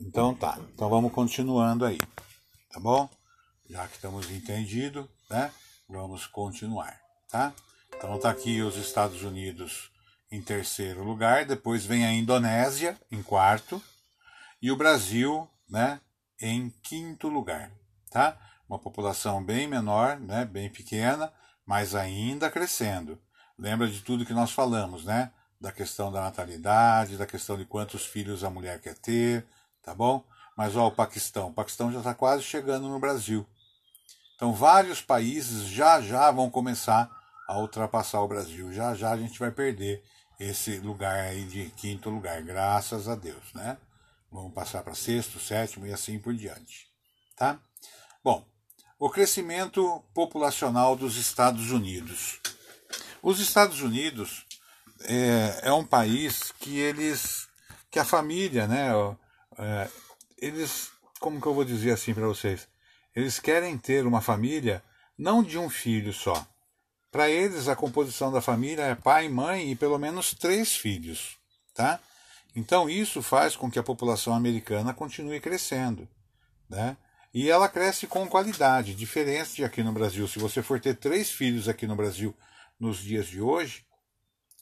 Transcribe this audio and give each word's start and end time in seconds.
Então 0.00 0.34
tá. 0.34 0.58
Então 0.72 0.88
vamos 0.88 1.12
continuando 1.12 1.84
aí. 1.84 1.98
Tá 2.70 2.80
bom? 2.80 3.08
Já 3.68 3.86
que 3.86 3.96
estamos 3.96 4.30
entendidos, 4.30 5.06
né? 5.30 5.52
Vamos 5.88 6.26
continuar, 6.26 6.98
tá? 7.30 7.52
Então 7.96 8.18
tá 8.18 8.30
aqui 8.30 8.60
os 8.62 8.76
Estados 8.76 9.22
Unidos 9.22 9.90
em 10.30 10.42
terceiro 10.42 11.04
lugar, 11.04 11.44
depois 11.44 11.86
vem 11.86 12.04
a 12.04 12.12
Indonésia 12.12 12.98
em 13.10 13.22
quarto 13.22 13.80
e 14.60 14.70
o 14.70 14.76
Brasil, 14.76 15.48
né, 15.68 16.00
em 16.40 16.70
quinto 16.82 17.28
lugar, 17.28 17.70
tá? 18.10 18.36
Uma 18.68 18.78
população 18.78 19.44
bem 19.44 19.68
menor, 19.68 20.18
né, 20.18 20.44
bem 20.44 20.68
pequena, 20.70 21.32
mas 21.64 21.94
ainda 21.94 22.50
crescendo. 22.50 23.20
Lembra 23.58 23.86
de 23.86 24.00
tudo 24.00 24.26
que 24.26 24.32
nós 24.32 24.50
falamos, 24.50 25.04
né? 25.04 25.30
Da 25.60 25.70
questão 25.70 26.10
da 26.10 26.22
natalidade, 26.22 27.16
da 27.16 27.26
questão 27.26 27.56
de 27.56 27.64
quantos 27.64 28.04
filhos 28.04 28.42
a 28.42 28.50
mulher 28.50 28.80
quer 28.80 28.98
ter, 28.98 29.46
tá 29.84 29.94
bom? 29.94 30.24
Mas 30.56 30.76
ó, 30.76 30.86
o 30.86 30.92
Paquistão, 30.92 31.48
o 31.48 31.52
Paquistão 31.52 31.92
já 31.92 31.98
está 31.98 32.14
quase 32.14 32.42
chegando 32.42 32.88
no 32.88 32.98
Brasil. 32.98 33.46
Então 34.36 34.52
vários 34.52 35.00
países 35.00 35.68
já 35.68 36.00
já 36.00 36.30
vão 36.30 36.50
começar 36.50 37.10
a 37.48 37.58
ultrapassar 37.58 38.20
o 38.20 38.28
Brasil. 38.28 38.72
Já 38.72 38.94
já 38.94 39.10
a 39.10 39.16
gente 39.16 39.38
vai 39.38 39.50
perder 39.50 40.02
esse 40.38 40.78
lugar 40.78 41.20
aí 41.20 41.44
de 41.44 41.70
quinto 41.70 42.10
lugar, 42.10 42.42
graças 42.42 43.08
a 43.08 43.14
Deus, 43.14 43.52
né? 43.54 43.76
Vamos 44.30 44.52
passar 44.52 44.82
para 44.82 44.94
sexto, 44.94 45.38
sétimo 45.38 45.86
e 45.86 45.92
assim 45.92 46.18
por 46.18 46.34
diante, 46.34 46.88
tá? 47.36 47.58
Bom, 48.22 48.44
o 48.98 49.08
crescimento 49.08 50.02
populacional 50.12 50.96
dos 50.96 51.16
Estados 51.16 51.70
Unidos. 51.70 52.40
Os 53.22 53.38
Estados 53.38 53.80
Unidos 53.80 54.44
é, 55.02 55.68
é 55.68 55.72
um 55.72 55.84
país 55.84 56.52
que 56.58 56.78
eles, 56.78 57.48
que 57.90 57.98
a 57.98 58.04
família, 58.04 58.66
né? 58.66 58.90
É, 59.58 59.88
eles, 60.38 60.90
como 61.20 61.40
que 61.40 61.46
eu 61.46 61.54
vou 61.54 61.64
dizer 61.64 61.92
assim 61.92 62.14
para 62.14 62.26
vocês? 62.26 62.68
Eles 63.14 63.38
querem 63.38 63.78
ter 63.78 64.06
uma 64.06 64.20
família 64.20 64.82
não 65.16 65.42
de 65.42 65.58
um 65.58 65.70
filho 65.70 66.12
só. 66.12 66.46
Para 67.10 67.30
eles, 67.30 67.68
a 67.68 67.76
composição 67.76 68.32
da 68.32 68.40
família 68.40 68.82
é 68.82 68.94
pai, 68.94 69.28
mãe 69.28 69.70
e 69.70 69.76
pelo 69.76 69.98
menos 69.98 70.34
três 70.34 70.74
filhos, 70.74 71.36
tá? 71.72 72.00
Então 72.56 72.90
isso 72.90 73.22
faz 73.22 73.54
com 73.54 73.70
que 73.70 73.78
a 73.78 73.84
população 73.84 74.34
americana 74.34 74.92
continue 74.92 75.40
crescendo, 75.40 76.08
né? 76.68 76.96
E 77.32 77.50
ela 77.50 77.68
cresce 77.68 78.06
com 78.06 78.28
qualidade, 78.28 78.94
diferente 78.94 79.56
de 79.56 79.64
aqui 79.64 79.82
no 79.82 79.92
Brasil. 79.92 80.26
Se 80.28 80.38
você 80.38 80.62
for 80.62 80.80
ter 80.80 80.94
três 80.94 81.30
filhos 81.30 81.68
aqui 81.68 81.86
no 81.86 81.96
Brasil 81.96 82.34
nos 82.78 82.98
dias 82.98 83.26
de 83.26 83.40
hoje, 83.40 83.84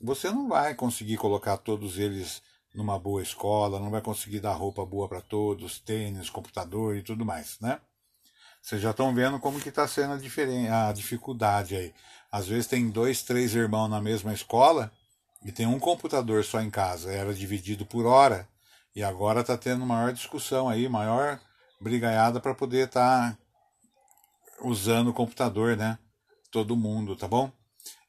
você 0.00 0.30
não 0.30 0.48
vai 0.48 0.74
conseguir 0.74 1.16
colocar 1.18 1.58
todos 1.58 1.98
eles 1.98 2.42
numa 2.74 2.98
boa 2.98 3.22
escola, 3.22 3.78
não 3.78 3.90
vai 3.90 4.00
conseguir 4.00 4.40
dar 4.40 4.52
roupa 4.52 4.84
boa 4.84 5.08
para 5.08 5.20
todos, 5.20 5.78
tênis, 5.78 6.30
computador 6.30 6.96
e 6.96 7.02
tudo 7.02 7.24
mais, 7.24 7.58
né? 7.60 7.80
Vocês 8.62 8.80
já 8.80 8.92
estão 8.92 9.12
vendo 9.14 9.40
como 9.40 9.60
que 9.60 9.68
está 9.68 9.88
sendo 9.88 10.14
a, 10.14 10.88
a 10.88 10.92
dificuldade 10.92 11.76
aí. 11.76 11.92
Às 12.30 12.46
vezes 12.46 12.68
tem 12.68 12.88
dois, 12.88 13.22
três 13.22 13.54
irmãos 13.54 13.88
na 13.88 14.00
mesma 14.00 14.32
escola 14.32 14.92
e 15.44 15.50
tem 15.50 15.66
um 15.66 15.80
computador 15.80 16.44
só 16.44 16.60
em 16.60 16.70
casa. 16.70 17.12
Era 17.12 17.34
dividido 17.34 17.84
por 17.84 18.06
hora 18.06 18.48
e 18.94 19.02
agora 19.02 19.40
está 19.40 19.58
tendo 19.58 19.84
maior 19.84 20.12
discussão 20.12 20.68
aí, 20.68 20.88
maior 20.88 21.40
brigaiada 21.80 22.40
para 22.40 22.54
poder 22.54 22.86
estar 22.86 23.32
tá 23.32 23.38
usando 24.62 25.08
o 25.08 25.14
computador, 25.14 25.76
né? 25.76 25.98
Todo 26.50 26.76
mundo, 26.76 27.16
tá 27.16 27.26
bom? 27.26 27.50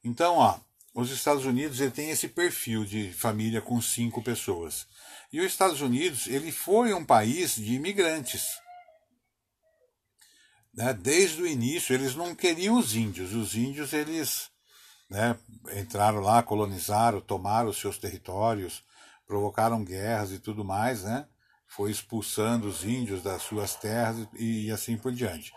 Então, 0.03 0.37
ó, 0.37 0.59
os 0.93 1.09
Estados 1.09 1.43
Unidos 1.45 1.79
ele 1.79 1.91
tem 1.91 2.11
esse 2.11 2.27
perfil 2.27 2.85
de 2.85 3.11
família 3.13 3.61
com 3.61 3.81
cinco 3.81 4.21
pessoas. 4.21 4.85
E 5.31 5.39
os 5.39 5.47
Estados 5.47 5.81
Unidos 5.81 6.27
ele 6.27 6.51
foi 6.51 6.93
um 6.93 7.03
país 7.03 7.55
de 7.55 7.73
imigrantes. 7.73 8.45
Né? 10.71 10.93
Desde 10.93 11.41
o 11.41 11.47
início 11.47 11.95
eles 11.95 12.13
não 12.13 12.35
queriam 12.35 12.77
os 12.77 12.95
índios. 12.95 13.33
Os 13.33 13.55
índios 13.55 13.91
eles 13.91 14.51
né, 15.09 15.35
entraram 15.75 16.19
lá, 16.19 16.43
colonizaram, 16.43 17.19
tomaram 17.19 17.69
os 17.69 17.79
seus 17.79 17.97
territórios, 17.97 18.83
provocaram 19.25 19.83
guerras 19.83 20.31
e 20.31 20.37
tudo 20.37 20.63
mais, 20.63 21.03
né? 21.03 21.27
Foi 21.65 21.89
expulsando 21.89 22.67
os 22.67 22.83
índios 22.83 23.23
das 23.23 23.41
suas 23.41 23.75
terras 23.75 24.27
e, 24.35 24.67
e 24.67 24.71
assim 24.71 24.95
por 24.95 25.11
diante. 25.11 25.51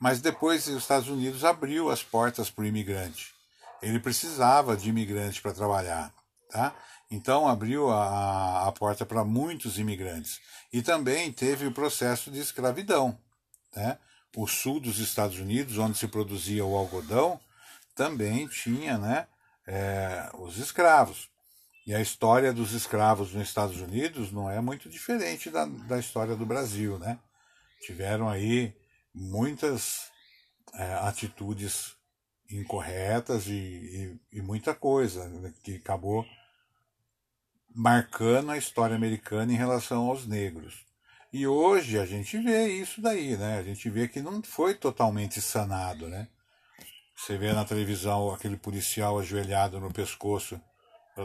Mas 0.00 0.18
depois 0.22 0.66
os 0.66 0.78
Estados 0.78 1.10
Unidos 1.10 1.44
abriu 1.44 1.90
as 1.90 2.02
portas 2.02 2.48
para 2.48 2.64
o 2.64 2.66
imigrante 2.66 3.37
ele 3.82 4.00
precisava 4.00 4.76
de 4.76 4.88
imigrantes 4.88 5.40
para 5.40 5.52
trabalhar, 5.52 6.12
tá? 6.50 6.74
Então 7.10 7.48
abriu 7.48 7.90
a, 7.90 8.68
a 8.68 8.72
porta 8.72 9.06
para 9.06 9.24
muitos 9.24 9.78
imigrantes. 9.78 10.40
E 10.72 10.82
também 10.82 11.32
teve 11.32 11.66
o 11.66 11.72
processo 11.72 12.30
de 12.30 12.38
escravidão. 12.38 13.18
Né? 13.74 13.98
O 14.36 14.46
sul 14.46 14.78
dos 14.78 14.98
Estados 14.98 15.38
Unidos, 15.38 15.78
onde 15.78 15.96
se 15.96 16.06
produzia 16.06 16.64
o 16.64 16.76
algodão, 16.76 17.40
também 17.94 18.46
tinha 18.46 18.98
né, 18.98 19.26
é, 19.66 20.30
os 20.34 20.58
escravos. 20.58 21.30
E 21.86 21.94
a 21.94 22.00
história 22.00 22.52
dos 22.52 22.72
escravos 22.72 23.32
nos 23.32 23.48
Estados 23.48 23.80
Unidos 23.80 24.30
não 24.30 24.50
é 24.50 24.60
muito 24.60 24.90
diferente 24.90 25.48
da, 25.48 25.64
da 25.64 25.98
história 25.98 26.36
do 26.36 26.44
Brasil. 26.44 26.98
Né? 26.98 27.18
Tiveram 27.80 28.28
aí 28.28 28.76
muitas 29.14 30.10
é, 30.74 30.94
atitudes 30.96 31.96
incorretas 32.50 33.46
e, 33.46 33.52
e, 34.32 34.38
e 34.38 34.42
muita 34.42 34.74
coisa 34.74 35.28
né, 35.28 35.52
que 35.62 35.76
acabou 35.76 36.24
marcando 37.74 38.50
a 38.50 38.56
história 38.56 38.96
americana 38.96 39.52
em 39.52 39.56
relação 39.56 40.08
aos 40.08 40.26
negros. 40.26 40.86
E 41.32 41.46
hoje 41.46 41.98
a 41.98 42.06
gente 42.06 42.38
vê 42.38 42.68
isso 42.68 43.02
daí, 43.02 43.36
né? 43.36 43.58
A 43.58 43.62
gente 43.62 43.90
vê 43.90 44.08
que 44.08 44.22
não 44.22 44.42
foi 44.42 44.74
totalmente 44.74 45.42
sanado, 45.42 46.08
né? 46.08 46.26
Você 47.14 47.36
vê 47.36 47.52
na 47.52 47.64
televisão 47.64 48.32
aquele 48.32 48.56
policial 48.56 49.18
ajoelhado 49.18 49.78
no 49.78 49.92
pescoço 49.92 50.58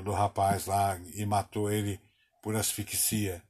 do 0.04 0.12
rapaz 0.12 0.66
lá 0.66 1.00
e 1.14 1.26
matou 1.26 1.72
ele 1.72 2.02
por 2.42 2.56
asfixia. 2.56 3.42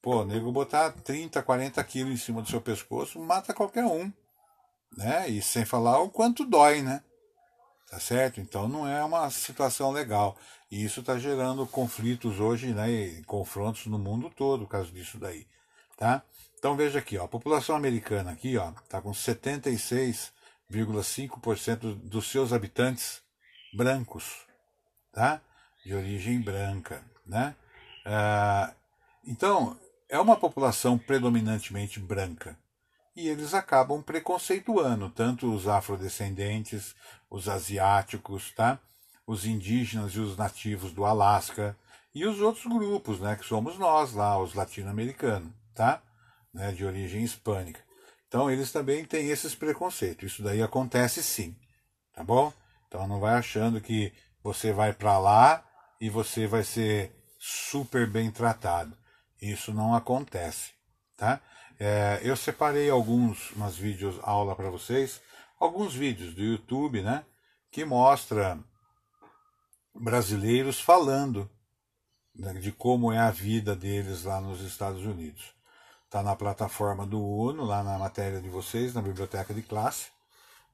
Pô, 0.00 0.24
nego 0.24 0.50
botar 0.50 0.92
30, 0.92 1.42
40 1.42 1.84
quilos 1.84 2.12
em 2.12 2.16
cima 2.16 2.40
do 2.40 2.48
seu 2.48 2.60
pescoço 2.60 3.20
mata 3.20 3.52
qualquer 3.52 3.84
um 3.84 4.10
né? 4.96 5.28
E 5.28 5.42
sem 5.42 5.64
falar 5.64 6.00
o 6.00 6.10
quanto 6.10 6.44
dói, 6.44 6.82
né? 6.82 7.02
Tá 7.90 7.98
certo? 8.00 8.40
Então 8.40 8.68
não 8.68 8.88
é 8.88 9.04
uma 9.04 9.28
situação 9.30 9.90
legal. 9.90 10.36
E 10.70 10.82
isso 10.82 11.00
está 11.00 11.18
gerando 11.18 11.66
conflitos 11.66 12.40
hoje, 12.40 12.72
né? 12.72 12.90
E 12.90 13.22
confrontos 13.24 13.84
no 13.86 13.98
mundo 13.98 14.30
todo 14.30 14.64
por 14.64 14.70
causa 14.70 14.90
disso 14.90 15.18
daí, 15.18 15.46
tá? 15.96 16.22
Então 16.58 16.74
veja 16.76 17.00
aqui, 17.00 17.18
ó, 17.18 17.24
a 17.24 17.28
população 17.28 17.76
americana 17.76 18.30
aqui, 18.30 18.56
ó, 18.56 18.72
tá 18.88 19.02
com 19.02 19.10
76,5% 19.10 21.94
dos 21.96 22.30
seus 22.30 22.52
habitantes 22.52 23.20
brancos, 23.74 24.46
tá? 25.12 25.42
De 25.84 25.94
origem 25.94 26.40
branca, 26.40 27.04
né? 27.26 27.54
Ah, 28.06 28.72
então 29.26 29.78
é 30.08 30.18
uma 30.18 30.36
população 30.36 30.96
predominantemente 30.96 32.00
branca 32.00 32.56
e 33.14 33.28
eles 33.28 33.54
acabam 33.54 34.02
preconceituando 34.02 35.10
tanto 35.10 35.52
os 35.52 35.68
afrodescendentes, 35.68 36.94
os 37.30 37.48
asiáticos, 37.48 38.52
tá? 38.52 38.78
os 39.26 39.46
indígenas 39.46 40.12
e 40.12 40.20
os 40.20 40.36
nativos 40.36 40.92
do 40.92 41.04
Alasca 41.04 41.76
e 42.14 42.26
os 42.26 42.40
outros 42.40 42.66
grupos, 42.66 43.20
né, 43.20 43.36
que 43.36 43.44
somos 43.44 43.78
nós 43.78 44.12
lá, 44.12 44.38
os 44.38 44.54
latino-americanos, 44.54 45.50
tá? 45.74 46.02
Né, 46.52 46.72
de 46.72 46.84
origem 46.84 47.22
hispânica. 47.22 47.80
Então 48.28 48.50
eles 48.50 48.70
também 48.70 49.04
têm 49.04 49.28
esses 49.28 49.54
preconceitos. 49.54 50.32
Isso 50.32 50.42
daí 50.42 50.62
acontece 50.62 51.22
sim, 51.22 51.56
tá 52.12 52.22
bom? 52.22 52.52
Então 52.86 53.06
não 53.06 53.20
vai 53.20 53.34
achando 53.34 53.80
que 53.80 54.12
você 54.42 54.72
vai 54.72 54.92
para 54.92 55.18
lá 55.18 55.64
e 56.00 56.10
você 56.10 56.46
vai 56.46 56.64
ser 56.64 57.10
super 57.38 58.08
bem 58.08 58.30
tratado. 58.30 58.96
Isso 59.40 59.72
não 59.72 59.94
acontece, 59.94 60.72
tá? 61.16 61.40
É, 61.78 62.20
eu 62.22 62.36
separei 62.36 62.90
alguns 62.90 63.50
umas 63.52 63.76
vídeos 63.76 64.18
aula 64.22 64.54
para 64.54 64.70
vocês, 64.70 65.20
alguns 65.58 65.94
vídeos 65.94 66.34
do 66.34 66.42
YouTube, 66.42 67.02
né, 67.02 67.24
que 67.70 67.84
mostra 67.84 68.58
brasileiros 69.94 70.80
falando 70.80 71.50
né, 72.34 72.52
de 72.54 72.72
como 72.72 73.12
é 73.12 73.18
a 73.18 73.30
vida 73.30 73.74
deles 73.74 74.24
lá 74.24 74.40
nos 74.40 74.60
Estados 74.60 75.04
Unidos. 75.04 75.54
Está 76.04 76.22
na 76.22 76.36
plataforma 76.36 77.06
do 77.06 77.22
UNO, 77.22 77.64
lá 77.64 77.82
na 77.82 77.98
matéria 77.98 78.40
de 78.40 78.48
vocês, 78.48 78.92
na 78.92 79.00
biblioteca 79.00 79.54
de 79.54 79.62
classe. 79.62 80.10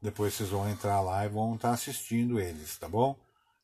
Depois 0.03 0.35
vocês 0.35 0.49
vão 0.49 0.69
entrar 0.69 1.01
lá 1.01 1.25
e 1.25 1.29
vão 1.29 1.55
estar 1.55 1.69
tá 1.69 1.75
assistindo 1.75 2.41
eles, 2.41 2.77
tá 2.77 2.89
bom? 2.89 3.17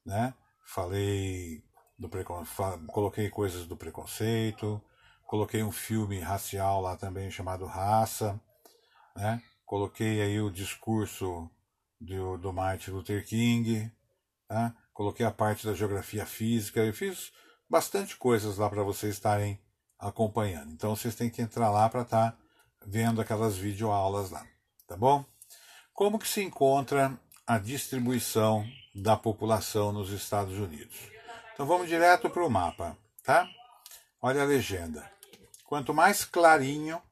Né? 0.05 0.33
Falei 0.65 1.63
do 1.99 2.09
precon... 2.09 2.45
coloquei 2.89 3.29
coisas 3.29 3.67
do 3.67 3.77
preconceito, 3.77 4.81
Coloquei 5.35 5.65
um 5.65 5.73
filme 5.73 6.21
racial 6.21 6.81
lá 6.81 6.97
também 6.97 7.29
chamado 7.29 7.67
Raça, 7.67 8.41
né? 9.17 9.43
Coloquei 9.67 10.23
aí 10.23 10.41
o 10.41 10.49
discurso 10.49 11.51
do, 12.01 12.39
do 12.39 12.53
Martin 12.53 12.93
Luther 12.93 13.27
King, 13.27 13.91
né? 14.49 14.73
Coloquei 14.93 15.27
a 15.27 15.33
parte 15.33 15.67
da 15.67 15.75
geografia 15.75 16.25
física. 16.25 16.85
Eu 16.85 16.95
fiz 16.95 17.33
bastante 17.69 18.17
coisas 18.17 18.59
lá 18.59 18.71
para 18.71 18.85
vocês 18.85 19.13
estarem 19.13 19.61
acompanhando. 19.99 20.71
Então 20.71 20.95
vocês 20.95 21.17
têm 21.17 21.29
que 21.29 21.43
entrar 21.43 21.69
lá 21.69 21.89
para 21.89 22.03
estar 22.03 22.31
tá 22.31 22.39
vendo 22.87 23.21
aquelas 23.21 23.57
videoaulas 23.57 24.31
lá, 24.31 24.47
tá 24.87 24.97
bom? 24.97 25.25
Como 25.93 26.17
que 26.17 26.29
se 26.29 26.45
encontra 26.45 27.19
a 27.45 27.59
distribuição 27.59 28.65
da 28.95 29.17
população 29.17 29.91
nos 29.91 30.13
Estados 30.13 30.57
Unidos? 30.57 30.97
Então 31.53 31.67
vamos 31.67 31.89
direto 31.89 32.31
para 32.31 32.47
o 32.47 32.49
mapa, 32.49 32.97
tá? 33.25 33.49
Olha 34.23 34.41
a 34.41 34.47
legenda. 34.47 35.13
Quanto 35.75 35.93
mais 35.93 36.25
clarinho, 36.25 37.03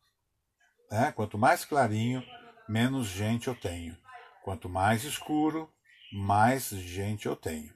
né? 0.88 1.10
Quanto 1.16 1.36
mais 1.36 1.64
clarinho, 1.64 2.22
menos 2.68 3.08
gente 3.08 3.48
eu 3.48 3.56
tenho. 3.56 3.98
Quanto 4.44 4.68
mais 4.68 5.02
escuro, 5.02 5.68
mais 6.12 6.68
gente 6.68 7.26
eu 7.26 7.34
tenho, 7.34 7.74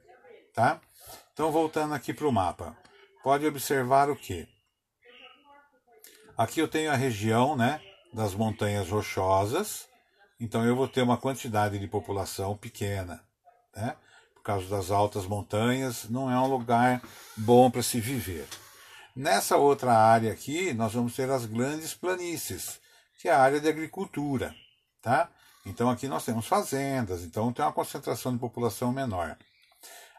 tá? 0.55 0.81
Então 1.33 1.51
voltando 1.51 1.93
aqui 1.93 2.15
para 2.15 2.29
o 2.29 2.33
mapa, 2.33 2.79
pode 3.21 3.45
observar 3.45 4.09
o 4.09 4.15
que? 4.15 4.47
Aqui 6.39 6.61
eu 6.61 6.69
tenho 6.69 6.93
a 6.93 6.97
região, 6.97 7.57
né, 7.57 7.81
das 8.13 8.33
montanhas 8.33 8.89
rochosas, 8.89 9.89
então 10.39 10.65
eu 10.65 10.77
vou 10.77 10.87
ter 10.87 11.03
uma 11.03 11.19
quantidade 11.19 11.81
de 11.81 11.89
população 11.89 12.57
pequena, 12.57 13.25
né? 13.75 13.97
Por 14.37 14.43
causa 14.45 14.69
das 14.69 14.93
altas 14.93 15.27
montanhas, 15.27 16.09
não 16.09 16.31
é 16.31 16.39
um 16.39 16.47
lugar 16.47 17.03
bom 17.37 17.73
para 17.73 17.83
se 17.83 18.01
viver. 18.01 18.47
Nessa 19.17 19.57
outra 19.57 19.95
área 19.95 20.31
aqui, 20.31 20.75
nós 20.75 20.93
vamos 20.93 21.17
ter 21.17 21.31
as 21.31 21.47
grandes 21.47 21.95
planícies, 21.95 22.79
que 23.19 23.31
é 23.31 23.33
a 23.33 23.41
área 23.41 23.59
de 23.59 23.67
agricultura, 23.67 24.55
tá? 25.01 25.31
Então 25.65 25.89
aqui 25.89 26.07
nós 26.07 26.23
temos 26.23 26.47
fazendas, 26.47 27.23
então 27.25 27.51
tem 27.51 27.65
uma 27.65 27.73
concentração 27.73 28.35
de 28.35 28.39
população 28.39 28.93
menor. 28.93 29.39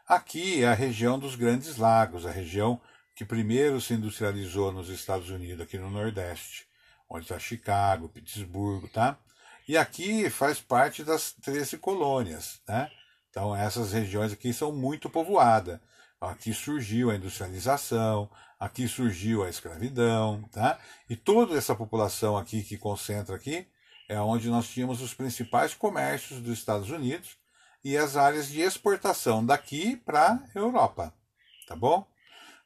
Aqui 0.04 0.64
é 0.64 0.68
a 0.68 0.74
região 0.74 1.16
dos 1.16 1.36
Grandes 1.36 1.76
Lagos, 1.76 2.26
a 2.26 2.32
região 2.32 2.80
que 3.14 3.24
primeiro 3.24 3.80
se 3.80 3.94
industrializou 3.94 4.72
nos 4.72 4.88
Estados 4.88 5.30
Unidos, 5.30 5.60
aqui 5.60 5.78
no 5.78 5.90
Nordeste, 5.90 6.66
onde 7.08 7.22
está 7.24 7.38
Chicago, 7.38 8.08
Pittsburgh, 8.08 8.88
tá? 8.88 9.16
E 9.68 9.78
aqui 9.78 10.28
faz 10.28 10.60
parte 10.60 11.04
das 11.04 11.30
13 11.34 11.78
colônias, 11.78 12.60
né? 12.66 12.90
Então 13.30 13.54
essas 13.54 13.92
regiões 13.92 14.32
aqui 14.32 14.52
são 14.52 14.72
muito 14.72 15.08
povoadas. 15.08 15.78
Aqui 16.20 16.52
surgiu 16.52 17.12
a 17.12 17.14
industrialização, 17.14 18.28
aqui 18.58 18.88
surgiu 18.88 19.44
a 19.44 19.48
escravidão, 19.48 20.42
tá? 20.50 20.78
E 21.08 21.16
toda 21.16 21.56
essa 21.56 21.74
população 21.74 22.36
aqui 22.36 22.62
que 22.62 22.76
concentra 22.76 23.36
aqui 23.36 23.66
é 24.08 24.20
onde 24.20 24.48
nós 24.48 24.68
tínhamos 24.68 25.00
os 25.00 25.14
principais 25.14 25.74
comércios 25.74 26.40
dos 26.40 26.58
Estados 26.58 26.90
Unidos 26.90 27.36
e 27.84 27.96
as 27.96 28.16
áreas 28.16 28.48
de 28.48 28.60
exportação 28.60 29.44
daqui 29.44 29.96
para 29.96 30.32
a 30.32 30.58
Europa, 30.58 31.14
tá 31.66 31.76
bom? 31.76 32.06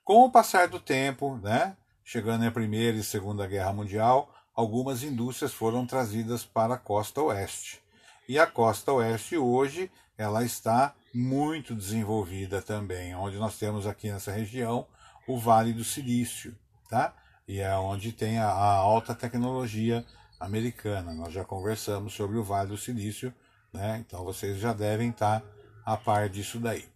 Com 0.05 0.25
o 0.25 0.31
passar 0.31 0.69
do 0.69 0.81
tempo, 0.81 1.37
né, 1.39 1.77
chegando 2.05 2.47
à 2.47 2.50
Primeira 2.50 2.97
e 2.97 3.05
Segunda 3.05 3.47
Guerra 3.47 3.73
Mundial, 3.73 4.35
algumas 4.55 5.03
indústrias 5.03 5.53
foram 5.53 5.87
trazidas 5.87 6.44
para 6.44 6.75
a 6.75 6.79
costa 6.79 7.21
oeste. 7.21 7.81
E 8.29 8.39
a 8.39 8.47
costa 8.47 8.93
oeste 8.93 9.37
hoje 9.37 9.91
ela 10.17 10.44
está 10.44 10.94
muito 11.12 11.75
desenvolvida 11.75 12.62
também, 12.62 13.15
onde 13.15 13.37
nós 13.37 13.59
temos 13.59 13.87
aqui 13.87 14.11
nessa 14.11 14.31
região 14.31 14.87
o 15.27 15.39
Vale 15.39 15.73
do 15.73 15.85
Silício, 15.85 16.57
tá? 16.89 17.15
E 17.47 17.61
é 17.61 17.75
onde 17.77 18.13
tem 18.13 18.39
a, 18.39 18.49
a 18.49 18.75
alta 18.77 19.15
tecnologia 19.15 20.05
americana. 20.39 21.13
Nós 21.13 21.33
já 21.33 21.45
conversamos 21.45 22.15
sobre 22.15 22.37
o 22.37 22.45
Vale 22.45 22.71
do 22.71 22.77
Silício, 22.77 23.33
né? 23.73 23.99
Então 24.07 24.25
vocês 24.25 24.59
já 24.59 24.73
devem 24.73 25.11
estar 25.11 25.43
a 25.85 25.97
par 25.97 26.29
disso 26.29 26.59
daí. 26.59 26.89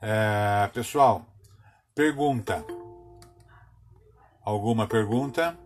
É, 0.00 0.68
pessoal, 0.72 1.26
pergunta. 1.94 2.64
Alguma 4.44 4.88
pergunta? 4.88 5.56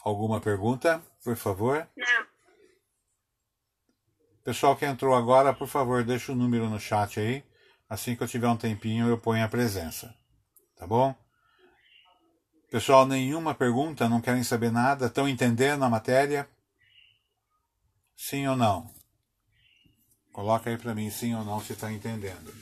Alguma 0.00 0.40
pergunta, 0.40 1.02
por 1.22 1.36
favor? 1.36 1.86
Não. 1.96 2.26
Pessoal 4.42 4.74
que 4.74 4.86
entrou 4.86 5.14
agora, 5.14 5.52
por 5.52 5.68
favor, 5.68 6.02
deixa 6.02 6.32
o 6.32 6.34
número 6.34 6.70
no 6.70 6.80
chat 6.80 7.20
aí. 7.20 7.44
Assim 7.88 8.14
que 8.14 8.22
eu 8.22 8.28
tiver 8.28 8.48
um 8.48 8.56
tempinho, 8.56 9.08
eu 9.08 9.18
ponho 9.18 9.44
a 9.44 9.48
presença. 9.48 10.14
Tá 10.76 10.86
bom? 10.86 11.14
Pessoal, 12.70 13.06
nenhuma 13.06 13.54
pergunta? 13.54 14.08
Não 14.08 14.20
querem 14.20 14.44
saber 14.44 14.70
nada? 14.70 15.06
Estão 15.06 15.26
entendendo 15.26 15.84
a 15.84 15.88
matéria? 15.88 16.46
Sim 18.14 18.46
ou 18.46 18.56
não? 18.56 18.92
Coloca 20.32 20.68
aí 20.68 20.76
para 20.76 20.94
mim 20.94 21.10
sim 21.10 21.34
ou 21.34 21.44
não 21.44 21.60
se 21.60 21.72
está 21.72 21.90
entendendo. 21.90 22.54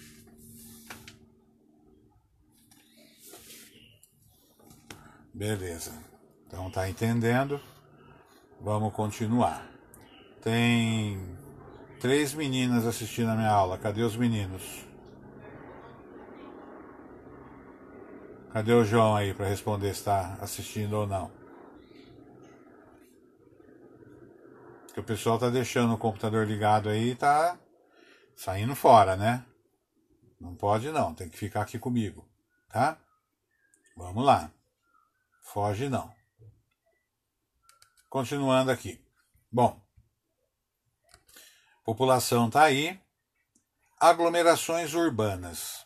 Beleza. 5.35 5.93
Então 6.47 6.71
tá 6.71 6.89
entendendo? 6.89 7.61
Vamos 8.61 8.95
continuar. 8.95 9.69
Tem 10.41 11.37
três 12.01 12.33
meninas 12.33 12.87
assistindo 12.87 13.31
a 13.31 13.35
minha 13.35 13.51
aula. 13.51 13.77
Cadê 13.77 14.03
os 14.03 14.17
meninos? 14.17 14.86
Cadê 18.57 18.73
o 18.73 18.87
João 18.87 19.15
aí 19.15 19.35
para 19.35 19.45
responder 19.45 19.93
se 19.93 20.01
está 20.01 20.33
assistindo 20.41 20.95
ou 20.95 21.07
não? 21.07 21.31
Porque 24.87 24.99
o 24.99 25.05
pessoal 25.05 25.39
tá 25.39 25.51
deixando 25.51 25.93
o 25.93 25.99
computador 25.99 26.47
ligado 26.47 26.89
aí 26.89 27.11
e 27.11 27.15
tá 27.15 27.59
saindo 28.35 28.75
fora, 28.75 29.15
né? 29.15 29.45
Não 30.41 30.55
pode 30.55 30.91
não, 30.91 31.13
tem 31.13 31.29
que 31.29 31.37
ficar 31.37 31.61
aqui 31.61 31.79
comigo, 31.79 32.27
tá? 32.71 32.97
Vamos 33.95 34.25
lá. 34.25 34.51
Foge 35.43 35.91
não. 35.91 36.11
Continuando 38.09 38.71
aqui. 38.71 38.99
Bom, 39.53 39.79
população 41.85 42.49
tá 42.49 42.63
aí. 42.63 42.99
Aglomerações 44.01 44.95
urbanas. 44.95 45.86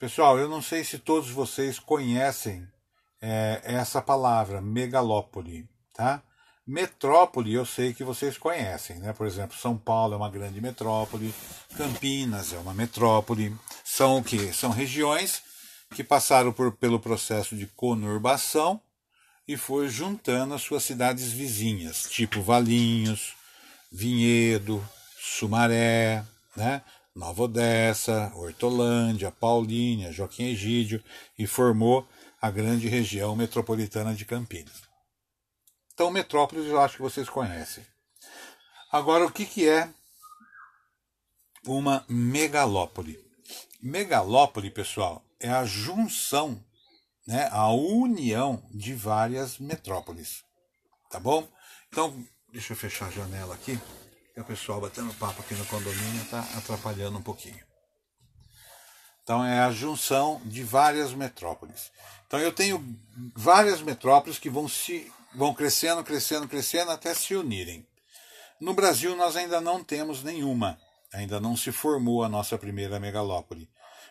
Pessoal, 0.00 0.38
eu 0.38 0.48
não 0.48 0.62
sei 0.62 0.82
se 0.82 0.98
todos 0.98 1.28
vocês 1.28 1.78
conhecem 1.78 2.66
é, 3.20 3.60
essa 3.62 4.00
palavra, 4.00 4.58
megalópole, 4.58 5.68
tá? 5.92 6.22
Metrópole 6.66 7.52
eu 7.52 7.66
sei 7.66 7.92
que 7.92 8.02
vocês 8.02 8.38
conhecem, 8.38 8.98
né? 8.98 9.12
Por 9.12 9.26
exemplo, 9.26 9.58
São 9.58 9.76
Paulo 9.76 10.14
é 10.14 10.16
uma 10.16 10.30
grande 10.30 10.58
metrópole, 10.58 11.34
Campinas 11.76 12.54
é 12.54 12.56
uma 12.56 12.72
metrópole. 12.72 13.54
São 13.84 14.16
o 14.16 14.24
quê? 14.24 14.54
São 14.54 14.70
regiões 14.70 15.42
que 15.94 16.02
passaram 16.02 16.50
por, 16.50 16.72
pelo 16.72 16.98
processo 16.98 17.54
de 17.54 17.66
conurbação 17.66 18.80
e 19.46 19.54
foi 19.54 19.90
juntando 19.90 20.54
as 20.54 20.62
suas 20.62 20.82
cidades 20.82 21.30
vizinhas, 21.30 22.04
tipo 22.08 22.40
Valinhos, 22.40 23.34
Vinhedo, 23.92 24.82
Sumaré, 25.18 26.24
né? 26.56 26.80
Nova 27.20 27.42
Odessa, 27.42 28.32
Hortolândia, 28.34 29.30
Paulínia, 29.30 30.10
Joaquim 30.10 30.44
Egídio 30.44 31.04
e 31.38 31.46
formou 31.46 32.08
a 32.40 32.50
grande 32.50 32.88
região 32.88 33.36
metropolitana 33.36 34.14
de 34.14 34.24
Campinas. 34.24 34.80
Então, 35.92 36.10
metrópoles 36.10 36.64
eu 36.64 36.80
acho 36.80 36.96
que 36.96 37.02
vocês 37.02 37.28
conhecem. 37.28 37.84
Agora, 38.90 39.26
o 39.26 39.30
que, 39.30 39.44
que 39.44 39.68
é 39.68 39.90
uma 41.66 42.06
megalópole? 42.08 43.22
Megalópole, 43.82 44.70
pessoal, 44.70 45.22
é 45.38 45.50
a 45.50 45.66
junção, 45.66 46.64
né, 47.26 47.50
a 47.52 47.70
união 47.70 48.66
de 48.70 48.94
várias 48.94 49.58
metrópoles. 49.58 50.42
Tá 51.10 51.20
bom? 51.20 51.46
Então, 51.90 52.26
deixa 52.50 52.72
eu 52.72 52.78
fechar 52.78 53.08
a 53.08 53.10
janela 53.10 53.54
aqui 53.54 53.78
o 54.40 54.44
pessoal 54.44 54.80
batendo 54.80 55.12
papo 55.14 55.40
aqui 55.40 55.54
no 55.54 55.66
condomínio 55.66 56.22
está 56.22 56.40
atrapalhando 56.56 57.18
um 57.18 57.22
pouquinho. 57.22 57.64
Então 59.22 59.44
é 59.44 59.60
a 59.60 59.70
junção 59.70 60.40
de 60.44 60.62
várias 60.62 61.12
metrópoles. 61.12 61.92
Então 62.26 62.38
eu 62.38 62.52
tenho 62.52 62.84
várias 63.34 63.80
metrópoles 63.80 64.38
que 64.38 64.50
vão 64.50 64.68
se 64.68 65.12
vão 65.34 65.54
crescendo, 65.54 66.02
crescendo, 66.02 66.48
crescendo 66.48 66.90
até 66.90 67.14
se 67.14 67.34
unirem. 67.34 67.86
No 68.60 68.74
Brasil 68.74 69.16
nós 69.16 69.36
ainda 69.36 69.60
não 69.60 69.82
temos 69.82 70.22
nenhuma, 70.22 70.78
ainda 71.12 71.40
não 71.40 71.56
se 71.56 71.70
formou 71.72 72.24
a 72.24 72.28
nossa 72.28 72.58
primeira 72.58 72.98
megalópole. 72.98 73.70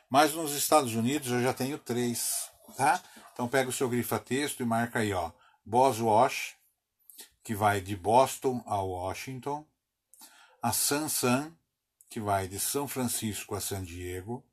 Mas 0.09 0.33
nos 0.33 0.53
Estados 0.53 0.95
Unidos 0.95 1.31
eu 1.31 1.41
já 1.41 1.53
tenho 1.53 1.77
três, 1.77 2.50
tá? 2.75 3.01
Então 3.33 3.48
pega 3.48 3.69
o 3.69 3.74
seu 3.74 3.88
grifa-texto 3.88 4.62
e 4.62 4.65
marca 4.65 5.00
aí, 5.00 5.13
ó, 5.13 5.31
Boswash, 5.65 6.55
que 7.43 7.53
vai 7.53 7.79
de 7.79 7.95
Boston 7.95 8.63
a 8.65 8.81
Washington, 8.81 9.65
a 10.62 10.72
Sansan, 10.72 11.56
que 12.10 12.20
vai 12.20 12.48
de 12.48 12.60
São 12.60 12.88
Francisco 12.88 13.56
a 13.56 13.62
San 13.62 13.84
Diego, 13.84 14.46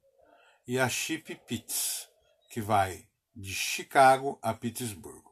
e 0.66 0.78
a 0.78 0.88
Chip 0.88 1.34
Pitts, 1.46 2.08
que 2.50 2.60
vai 2.60 3.08
de 3.34 3.54
Chicago 3.54 4.38
a 4.42 4.52
Pittsburgh. 4.54 5.24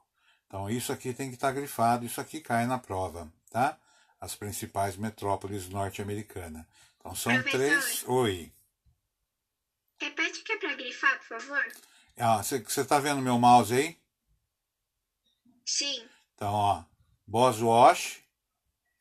Então 0.47 0.71
isso 0.71 0.93
aqui 0.93 1.13
tem 1.13 1.29
que 1.29 1.35
estar 1.35 1.49
tá 1.49 1.55
grifado, 1.55 2.07
isso 2.07 2.21
aqui 2.21 2.41
cai 2.41 2.67
na 2.67 2.79
prova, 2.79 3.33
tá? 3.51 3.79
As 4.21 4.35
principais 4.35 4.97
metrópoles 4.97 5.69
norte-americanas. 5.69 6.65
Então 6.99 7.15
são 7.15 7.33
Professor, 7.33 7.59
três. 7.59 8.05
Oi. 8.07 8.53
Repete 10.01 10.43
que 10.43 10.53
é 10.53 10.59
para 10.59 10.75
grifar, 10.75 11.19
por 11.19 11.41
favor. 11.41 11.73
Ah, 12.17 12.43
você 12.43 12.57
está 12.57 12.99
vendo 13.01 13.21
meu 13.21 13.39
mouse 13.39 13.75
aí? 13.75 13.99
Sim. 15.67 16.09
Então, 16.35 16.53
ó, 16.53 16.85
Boswash, 17.27 18.24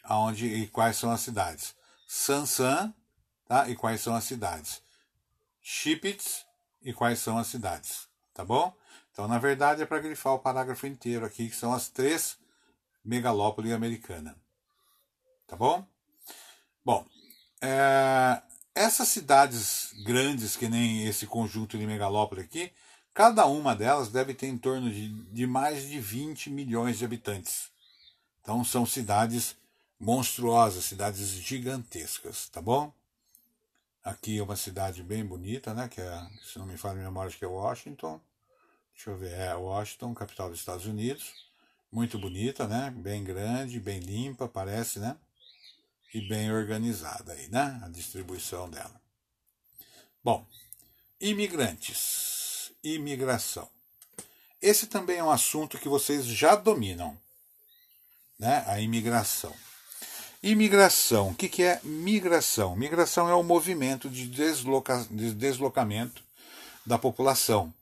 aonde 0.03 0.45
e 0.47 0.67
quais 0.67 0.97
são 0.97 1.11
as 1.11 1.21
cidades? 1.21 1.75
Sansan, 2.07 2.93
tá? 3.47 3.69
E 3.69 3.75
quais 3.75 4.01
são 4.01 4.15
as 4.15 4.23
cidades? 4.23 4.81
Chipits 5.61 6.45
e 6.81 6.93
quais 6.93 7.19
são 7.19 7.37
as 7.37 7.47
cidades, 7.47 8.07
tá 8.33 8.43
bom? 8.43 8.75
Então, 9.11 9.27
na 9.27 9.39
verdade, 9.39 9.81
é 9.81 9.85
para 9.85 9.99
grifar 9.99 10.33
o 10.33 10.39
parágrafo 10.39 10.87
inteiro 10.87 11.25
aqui, 11.25 11.49
que 11.49 11.55
são 11.55 11.73
as 11.73 11.87
três 11.87 12.37
megalópolis 13.05 13.71
americanas. 13.71 14.35
Tá 15.47 15.55
bom? 15.55 15.85
Bom, 16.83 17.05
é, 17.61 18.41
essas 18.75 19.07
cidades 19.07 19.93
grandes, 20.03 20.57
que 20.57 20.67
nem 20.67 21.07
esse 21.07 21.27
conjunto 21.27 21.77
de 21.77 21.85
megalópole 21.85 22.41
aqui, 22.41 22.71
cada 23.13 23.45
uma 23.45 23.75
delas 23.75 24.09
deve 24.09 24.33
ter 24.33 24.47
em 24.47 24.57
torno 24.57 24.89
de, 24.91 25.09
de 25.31 25.45
mais 25.45 25.87
de 25.87 25.99
20 25.99 26.49
milhões 26.49 26.97
de 26.97 27.05
habitantes. 27.05 27.71
Então 28.41 28.63
são 28.63 28.85
cidades 28.85 29.55
monstruosas, 30.03 30.83
cidades 30.83 31.29
gigantescas, 31.29 32.49
tá 32.49 32.61
bom? 32.61 32.91
Aqui 34.03 34.37
é 34.37 34.43
uma 34.43 34.57
cidade 34.57 35.01
bem 35.01 35.25
bonita, 35.25 35.73
né? 35.73 35.87
Que 35.87 36.01
é, 36.01 36.27
se 36.43 36.59
não 36.59 36.65
me 36.65 36.75
falha 36.75 36.99
a 36.99 37.05
memória, 37.05 37.29
acho 37.29 37.37
que 37.37 37.45
é 37.45 37.47
Washington. 37.47 38.19
Deixa 38.93 39.11
eu 39.11 39.17
ver, 39.17 39.31
é 39.31 39.55
Washington, 39.55 40.13
capital 40.13 40.49
dos 40.49 40.59
Estados 40.59 40.85
Unidos. 40.85 41.49
Muito 41.89 42.19
bonita, 42.19 42.67
né? 42.67 42.91
Bem 42.91 43.23
grande, 43.23 43.79
bem 43.79 44.01
limpa, 44.01 44.45
parece, 44.45 44.99
né? 44.99 45.15
E 46.13 46.19
bem 46.27 46.51
organizada 46.51 47.31
aí, 47.31 47.47
né? 47.47 47.79
A 47.81 47.87
distribuição 47.87 48.69
dela. 48.69 49.01
Bom, 50.21 50.45
imigrantes, 51.19 52.73
imigração. 52.83 53.69
Esse 54.61 54.87
também 54.87 55.19
é 55.19 55.23
um 55.23 55.31
assunto 55.31 55.77
que 55.77 55.87
vocês 55.87 56.25
já 56.25 56.55
dominam 56.57 57.17
né? 58.37 58.65
a 58.67 58.81
imigração. 58.81 59.55
Imigração, 60.43 61.29
o 61.29 61.33
que, 61.33 61.47
que 61.47 61.63
é 61.63 61.79
migração? 61.85 62.75
Migração 62.75 63.29
é 63.29 63.33
o 63.33 63.41
movimento 63.41 64.09
de, 64.09 64.27
desloca, 64.27 65.07
de 65.09 65.33
deslocamento 65.33 66.21
da 66.85 66.97
população. 66.97 67.73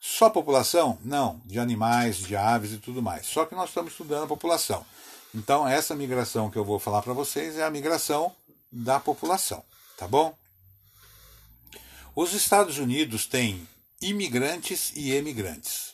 Só 0.00 0.28
população? 0.28 0.98
Não, 1.04 1.40
de 1.44 1.60
animais, 1.60 2.16
de 2.16 2.34
aves 2.34 2.72
e 2.72 2.78
tudo 2.78 3.00
mais. 3.00 3.24
Só 3.26 3.46
que 3.46 3.54
nós 3.54 3.68
estamos 3.68 3.92
estudando 3.92 4.24
a 4.24 4.26
população. 4.26 4.84
Então, 5.32 5.68
essa 5.68 5.94
migração 5.94 6.50
que 6.50 6.58
eu 6.58 6.64
vou 6.64 6.80
falar 6.80 7.02
para 7.02 7.12
vocês 7.12 7.56
é 7.56 7.62
a 7.62 7.70
migração 7.70 8.34
da 8.72 8.98
população, 8.98 9.62
tá 9.96 10.08
bom? 10.08 10.36
Os 12.16 12.32
Estados 12.32 12.78
Unidos 12.78 13.26
têm 13.26 13.64
imigrantes 14.02 14.92
e 14.96 15.12
emigrantes. 15.12 15.87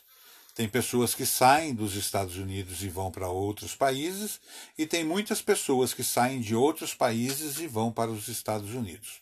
Tem 0.55 0.69
pessoas 0.69 1.13
que 1.13 1.25
saem 1.25 1.75
dos 1.75 1.95
Estados 1.95 2.37
Unidos 2.37 2.81
e 2.81 2.87
vão 2.87 3.11
para 3.11 3.27
outros 3.27 3.75
países, 3.75 4.39
e 4.77 4.87
tem 4.87 5.03
muitas 5.03 5.41
pessoas 5.41 5.93
que 5.93 6.01
saem 6.01 6.39
de 6.39 6.55
outros 6.55 6.95
países 6.95 7.59
e 7.59 7.67
vão 7.67 7.91
para 7.91 8.09
os 8.09 8.29
Estados 8.29 8.73
Unidos. 8.73 9.19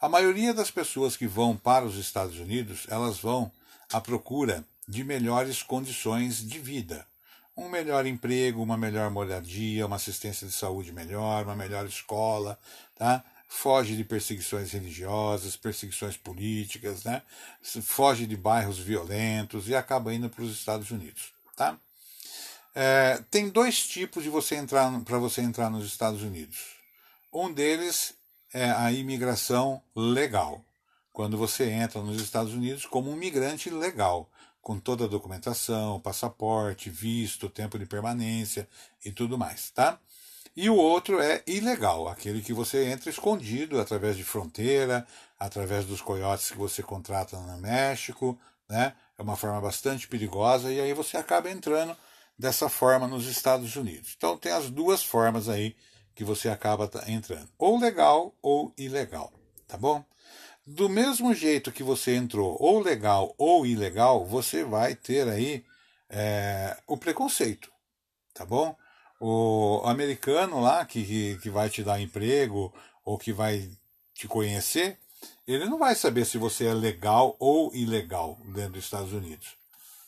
A 0.00 0.08
maioria 0.08 0.54
das 0.54 0.70
pessoas 0.70 1.16
que 1.16 1.26
vão 1.26 1.56
para 1.56 1.84
os 1.84 1.96
Estados 1.96 2.38
Unidos, 2.38 2.86
elas 2.88 3.18
vão 3.18 3.50
à 3.92 4.00
procura 4.00 4.64
de 4.86 5.02
melhores 5.02 5.64
condições 5.64 6.46
de 6.46 6.60
vida. 6.60 7.04
Um 7.56 7.68
melhor 7.68 8.06
emprego, 8.06 8.62
uma 8.62 8.76
melhor 8.76 9.10
moradia, 9.10 9.84
uma 9.84 9.96
assistência 9.96 10.46
de 10.46 10.52
saúde 10.52 10.92
melhor, 10.92 11.44
uma 11.44 11.56
melhor 11.56 11.86
escola, 11.86 12.56
tá? 12.94 13.24
Foge 13.54 13.94
de 13.94 14.02
perseguições 14.02 14.72
religiosas, 14.72 15.56
perseguições 15.56 16.16
políticas, 16.16 17.04
né? 17.04 17.22
foge 17.82 18.26
de 18.26 18.36
bairros 18.36 18.78
violentos 18.78 19.68
e 19.68 19.74
acaba 19.74 20.12
indo 20.12 20.28
para 20.30 20.42
os 20.42 20.52
Estados 20.52 20.90
Unidos. 20.90 21.32
Tá? 21.54 21.78
É, 22.74 23.22
tem 23.30 23.50
dois 23.50 23.86
tipos 23.86 24.24
de 24.24 24.30
você 24.30 24.56
entrar 24.56 24.90
para 25.04 25.18
você 25.18 25.42
entrar 25.42 25.70
nos 25.70 25.86
Estados 25.86 26.22
Unidos. 26.22 26.76
Um 27.32 27.52
deles 27.52 28.14
é 28.54 28.70
a 28.70 28.90
imigração 28.90 29.82
legal, 29.94 30.64
quando 31.12 31.36
você 31.36 31.70
entra 31.70 32.00
nos 32.00 32.20
Estados 32.20 32.54
Unidos 32.54 32.86
como 32.86 33.10
um 33.10 33.16
migrante 33.16 33.68
legal, 33.68 34.30
com 34.62 34.80
toda 34.80 35.04
a 35.04 35.08
documentação, 35.08 36.00
passaporte, 36.00 36.88
visto, 36.88 37.50
tempo 37.50 37.78
de 37.78 37.84
permanência 37.84 38.66
e 39.04 39.12
tudo 39.12 39.36
mais, 39.36 39.70
tá? 39.70 40.00
E 40.54 40.68
o 40.68 40.76
outro 40.76 41.20
é 41.20 41.42
ilegal, 41.46 42.08
aquele 42.08 42.42
que 42.42 42.52
você 42.52 42.84
entra 42.84 43.08
escondido 43.08 43.80
através 43.80 44.16
de 44.16 44.24
fronteira, 44.24 45.06
através 45.38 45.86
dos 45.86 46.02
coiotes 46.02 46.50
que 46.50 46.58
você 46.58 46.82
contrata 46.82 47.38
no 47.38 47.58
México, 47.58 48.38
né? 48.68 48.94
É 49.18 49.22
uma 49.22 49.36
forma 49.36 49.60
bastante 49.60 50.06
perigosa 50.06 50.70
e 50.70 50.80
aí 50.80 50.92
você 50.92 51.16
acaba 51.16 51.50
entrando 51.50 51.96
dessa 52.38 52.68
forma 52.68 53.06
nos 53.06 53.26
Estados 53.26 53.76
Unidos. 53.76 54.14
Então 54.16 54.36
tem 54.36 54.52
as 54.52 54.70
duas 54.70 55.02
formas 55.02 55.48
aí 55.48 55.74
que 56.14 56.24
você 56.24 56.50
acaba 56.50 56.90
entrando, 57.06 57.48
ou 57.58 57.78
legal 57.78 58.34
ou 58.42 58.74
ilegal, 58.76 59.32
tá 59.66 59.78
bom? 59.78 60.04
Do 60.66 60.88
mesmo 60.88 61.34
jeito 61.34 61.72
que 61.72 61.82
você 61.82 62.14
entrou, 62.14 62.56
ou 62.60 62.78
legal 62.78 63.34
ou 63.38 63.66
ilegal, 63.66 64.24
você 64.24 64.62
vai 64.62 64.94
ter 64.94 65.28
aí 65.28 65.64
é, 66.10 66.76
o 66.86 66.96
preconceito, 66.96 67.72
tá 68.34 68.44
bom? 68.44 68.76
O 69.24 69.80
americano 69.84 70.60
lá 70.60 70.84
que, 70.84 71.38
que 71.40 71.48
vai 71.48 71.70
te 71.70 71.84
dar 71.84 72.00
emprego 72.00 72.74
ou 73.04 73.16
que 73.16 73.32
vai 73.32 73.70
te 74.12 74.26
conhecer, 74.26 74.98
ele 75.46 75.66
não 75.66 75.78
vai 75.78 75.94
saber 75.94 76.24
se 76.24 76.38
você 76.38 76.66
é 76.66 76.74
legal 76.74 77.36
ou 77.38 77.72
ilegal 77.72 78.36
dentro 78.46 78.72
dos 78.72 78.84
Estados 78.84 79.12
Unidos. 79.12 79.54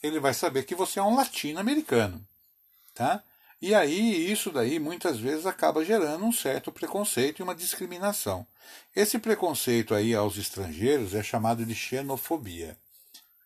Ele 0.03 0.19
vai 0.19 0.35
saber 0.35 0.65
que 0.65 0.75
você 0.75 0.99
é 0.99 1.03
um 1.03 1.15
latino-americano, 1.15 2.27
tá? 2.93 3.23
E 3.63 3.73
aí 3.73 4.33
isso 4.33 4.51
daí 4.51 4.81
muitas 4.81 5.21
vezes 5.21 5.47
acaba 5.47 5.85
gerando 5.85 6.25
um 6.25 6.33
certo 6.33 6.73
preconceito 6.73 7.39
e 7.39 7.43
uma 7.45 7.55
discriminação. 7.55 8.45
Esse 8.97 9.17
preconceito 9.21 9.95
aí 9.95 10.13
aos 10.13 10.37
estrangeiros 10.37 11.15
é 11.15 11.23
chamado 11.23 11.65
de 11.65 11.75
xenofobia, 11.75 12.77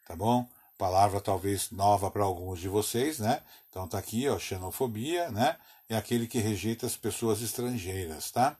tá 0.06 0.16
bom? 0.16 0.48
Palavra 0.78 1.20
talvez 1.20 1.70
nova 1.72 2.10
para 2.10 2.22
alguns 2.22 2.60
de 2.60 2.68
vocês, 2.68 3.18
né? 3.18 3.42
Então 3.68 3.86
tá 3.86 3.98
aqui, 3.98 4.28
ó, 4.28 4.38
xenofobia, 4.38 5.30
né? 5.30 5.56
É 5.88 5.96
aquele 5.96 6.26
que 6.26 6.38
rejeita 6.38 6.86
as 6.86 6.96
pessoas 6.96 7.42
estrangeiras, 7.42 8.30
tá? 8.30 8.56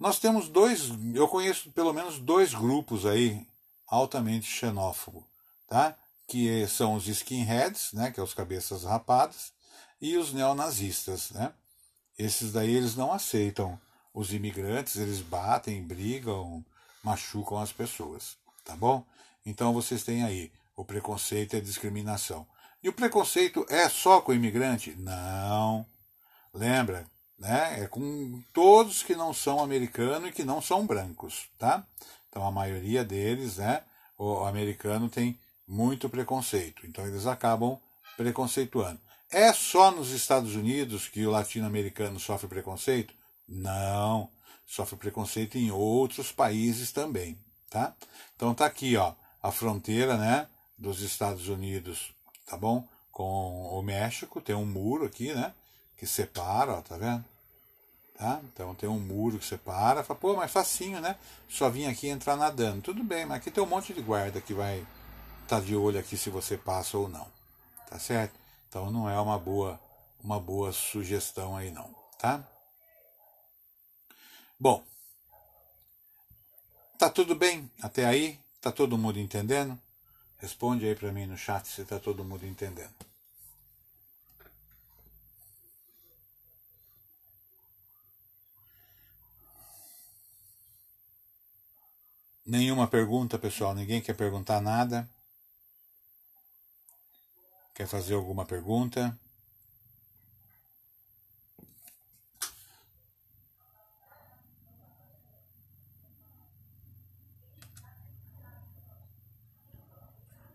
Nós 0.00 0.18
temos 0.18 0.48
dois, 0.48 0.90
eu 1.14 1.28
conheço 1.28 1.70
pelo 1.70 1.92
menos 1.92 2.18
dois 2.18 2.54
grupos 2.54 3.04
aí 3.06 3.46
altamente 3.86 4.46
xenófobos, 4.46 5.22
tá? 5.68 5.94
Que 6.26 6.66
são 6.66 6.94
os 6.94 7.06
skinheads, 7.06 7.92
né, 7.92 8.10
que 8.10 8.18
é 8.18 8.22
os 8.22 8.34
cabeças 8.34 8.84
rapadas, 8.84 9.52
e 10.00 10.16
os 10.16 10.32
neonazistas, 10.32 11.30
né? 11.30 11.52
Esses 12.18 12.52
daí 12.52 12.74
eles 12.74 12.96
não 12.96 13.12
aceitam 13.12 13.78
os 14.12 14.32
imigrantes, 14.32 14.96
eles 14.96 15.20
batem, 15.20 15.82
brigam, 15.82 16.64
machucam 17.02 17.58
as 17.58 17.72
pessoas, 17.72 18.36
tá 18.64 18.74
bom? 18.74 19.04
Então 19.44 19.72
vocês 19.72 20.02
têm 20.02 20.24
aí 20.24 20.50
o 20.76 20.84
preconceito 20.84 21.56
a 21.56 21.60
discriminação. 21.60 22.46
E 22.82 22.88
o 22.88 22.92
preconceito 22.92 23.66
é 23.68 23.88
só 23.88 24.20
com 24.20 24.30
o 24.30 24.34
imigrante? 24.34 24.94
Não. 24.98 25.86
Lembra, 26.52 27.06
né? 27.38 27.82
É 27.82 27.86
com 27.86 28.42
todos 28.52 29.02
que 29.02 29.16
não 29.16 29.32
são 29.32 29.60
americanos 29.60 30.28
e 30.28 30.32
que 30.32 30.44
não 30.44 30.60
são 30.60 30.86
brancos, 30.86 31.48
tá? 31.58 31.84
Então 32.28 32.46
a 32.46 32.52
maioria 32.52 33.04
deles, 33.04 33.56
né? 33.56 33.82
O 34.18 34.44
americano 34.44 35.08
tem 35.08 35.38
muito 35.66 36.08
preconceito. 36.08 36.86
Então 36.86 37.06
eles 37.06 37.26
acabam 37.26 37.78
preconceituando. 38.16 39.00
É 39.30 39.52
só 39.52 39.90
nos 39.90 40.10
Estados 40.10 40.54
Unidos 40.54 41.08
que 41.08 41.26
o 41.26 41.30
latino-americano 41.30 42.20
sofre 42.20 42.46
preconceito? 42.46 43.14
Não. 43.48 44.30
Sofre 44.64 44.96
preconceito 44.96 45.56
em 45.58 45.70
outros 45.70 46.30
países 46.32 46.92
também, 46.92 47.38
tá? 47.70 47.94
Então 48.34 48.54
tá 48.54 48.66
aqui, 48.66 48.96
ó, 48.96 49.14
a 49.42 49.50
fronteira, 49.50 50.16
né? 50.16 50.48
Dos 50.76 51.00
Estados 51.00 51.48
Unidos, 51.48 52.12
tá 52.46 52.56
bom? 52.56 52.86
Com 53.10 53.78
o 53.78 53.82
México, 53.82 54.40
tem 54.40 54.54
um 54.54 54.66
muro 54.66 55.06
aqui, 55.06 55.32
né? 55.32 55.54
Que 55.96 56.06
separa, 56.06 56.74
ó, 56.74 56.82
tá 56.82 56.96
vendo? 56.96 57.24
Tá? 58.16 58.40
Então 58.44 58.74
tem 58.74 58.88
um 58.88 58.98
muro 58.98 59.38
que 59.38 59.44
separa. 59.44 60.02
Fala, 60.02 60.18
pô, 60.18 60.34
mas 60.34 60.50
facinho, 60.50 61.00
né? 61.00 61.16
Só 61.48 61.68
vim 61.68 61.86
aqui 61.86 62.08
entrar 62.08 62.36
nadando. 62.36 62.82
Tudo 62.82 63.02
bem, 63.02 63.26
mas 63.26 63.38
aqui 63.38 63.50
tem 63.50 63.62
um 63.62 63.66
monte 63.66 63.92
de 63.92 64.00
guarda 64.00 64.40
que 64.40 64.54
vai 64.54 64.78
estar 65.42 65.60
tá 65.60 65.60
de 65.60 65.76
olho 65.76 65.98
aqui 65.98 66.16
se 66.16 66.30
você 66.30 66.56
passa 66.56 66.96
ou 66.98 67.08
não. 67.08 67.26
Tá 67.88 67.98
certo? 67.98 68.34
Então 68.68 68.90
não 68.90 69.08
é 69.08 69.18
uma 69.20 69.38
boa, 69.38 69.78
uma 70.22 70.40
boa 70.40 70.72
sugestão 70.72 71.56
aí 71.56 71.70
não, 71.70 71.94
tá? 72.18 72.42
Bom, 74.58 74.82
tá 76.98 77.10
tudo 77.10 77.34
bem 77.34 77.70
até 77.82 78.06
aí? 78.06 78.38
Tá 78.60 78.72
todo 78.72 78.98
mundo 78.98 79.20
entendendo? 79.20 79.78
Responde 80.38 80.86
aí 80.86 80.94
para 80.94 81.12
mim 81.12 81.26
no 81.26 81.36
chat 81.36 81.66
se 81.66 81.82
está 81.82 81.98
todo 81.98 82.24
mundo 82.24 82.46
entendendo. 82.46 82.94
Nenhuma 92.46 92.86
pergunta, 92.86 93.38
pessoal? 93.38 93.74
Ninguém 93.74 94.00
quer 94.00 94.14
perguntar 94.14 94.60
nada? 94.60 95.08
Quer 97.74 97.86
fazer 97.88 98.14
alguma 98.14 98.46
pergunta? 98.46 99.18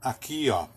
Aqui, 0.01 0.50
ó. 0.50 0.67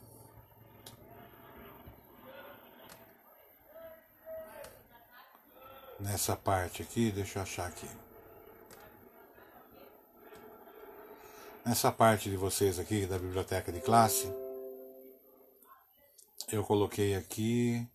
Nessa 5.99 6.37
parte 6.37 6.83
aqui, 6.83 7.11
deixa 7.11 7.39
eu 7.39 7.43
achar 7.43 7.67
aqui. 7.67 7.89
Nessa 11.65 11.91
parte 11.91 12.29
de 12.29 12.37
vocês 12.37 12.79
aqui 12.79 13.07
da 13.07 13.19
biblioteca 13.19 13.73
de 13.73 13.81
classe, 13.81 14.31
eu 16.53 16.63
coloquei 16.63 17.15
aqui 17.15 17.89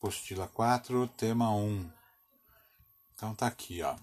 postila 0.00 0.48
4, 0.48 1.06
tema 1.16 1.54
1. 1.54 1.92
Então 3.14 3.36
tá 3.36 3.46
aqui, 3.46 3.82
ó. 3.82 3.96